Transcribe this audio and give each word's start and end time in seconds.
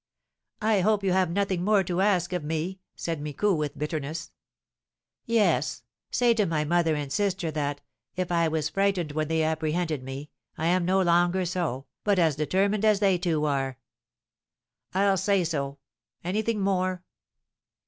"I 0.63 0.79
hope 0.81 1.03
you 1.03 1.11
have 1.11 1.29
nothing 1.29 1.63
more 1.63 1.83
to 1.83 2.01
ask 2.01 2.33
of 2.33 2.43
me?" 2.43 2.79
said 2.95 3.21
Micou, 3.21 3.53
with 3.53 3.77
bitterness. 3.77 4.31
"Yes; 5.27 5.83
say 6.09 6.33
to 6.33 6.47
my 6.47 6.63
mother 6.63 6.95
and 6.95 7.13
sister 7.13 7.51
that, 7.51 7.81
if 8.15 8.31
I 8.31 8.47
was 8.47 8.69
frightened 8.69 9.11
when 9.11 9.27
they 9.27 9.43
apprehended 9.43 10.01
me, 10.01 10.31
I 10.57 10.65
am 10.65 10.85
no 10.85 11.03
longer 11.03 11.45
so, 11.45 11.85
but 12.03 12.17
as 12.17 12.35
determined 12.35 12.83
as 12.83 12.99
they 12.99 13.19
two 13.19 13.45
are." 13.45 13.77
"I'll 14.95 15.17
say 15.17 15.43
so. 15.43 15.77
Anything 16.23 16.59
more?" 16.61 17.03